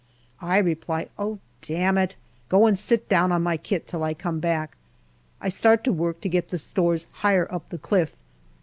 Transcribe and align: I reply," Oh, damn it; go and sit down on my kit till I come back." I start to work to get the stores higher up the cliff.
I 0.41 0.57
reply," 0.57 1.09
Oh, 1.19 1.37
damn 1.61 1.95
it; 1.95 2.15
go 2.49 2.65
and 2.65 2.75
sit 2.79 3.07
down 3.07 3.31
on 3.31 3.43
my 3.43 3.55
kit 3.55 3.85
till 3.87 4.01
I 4.03 4.15
come 4.15 4.39
back." 4.39 4.75
I 5.39 5.49
start 5.49 5.83
to 5.83 5.93
work 5.93 6.21
to 6.21 6.27
get 6.27 6.49
the 6.49 6.57
stores 6.57 7.05
higher 7.11 7.47
up 7.53 7.69
the 7.69 7.77
cliff. 7.77 8.15